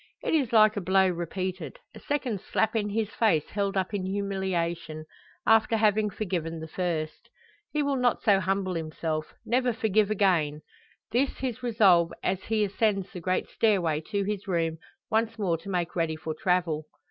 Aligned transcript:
It 0.23 0.33
is 0.33 0.51
like 0.51 0.75
a 0.75 0.81
blow 0.81 1.07
repeated 1.09 1.77
a 1.93 1.99
second 1.99 2.41
slap 2.41 2.75
in 2.75 2.89
his 2.89 3.11
face 3.11 3.49
held 3.51 3.77
up 3.77 3.93
in 3.93 4.03
humiliation 4.03 5.05
after 5.45 5.77
having 5.77 6.09
forgiven 6.09 6.59
the 6.59 6.67
first. 6.67 7.29
He 7.71 7.83
will 7.83 7.97
not 7.97 8.23
so 8.23 8.39
humble 8.39 8.73
himself 8.73 9.35
never 9.45 9.71
forgive 9.71 10.09
again. 10.09 10.63
This 11.11 11.37
his 11.37 11.61
resolve 11.61 12.11
as 12.23 12.45
he 12.45 12.63
ascends 12.65 13.11
the 13.13 13.19
great 13.19 13.47
stairway 13.47 14.01
to 14.09 14.23
his 14.23 14.47
room, 14.47 14.79
once 15.11 15.37
more 15.37 15.59
to 15.59 15.69
make 15.69 15.95
ready 15.95 16.15
for 16.15 16.33
travel. 16.33 16.87